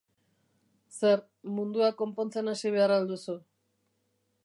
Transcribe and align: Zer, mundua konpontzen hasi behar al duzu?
Zer, 0.99 1.21
mundua 1.59 1.91
konpontzen 2.01 2.53
hasi 2.55 2.75
behar 2.79 2.95
al 2.99 3.09
duzu? 3.15 3.41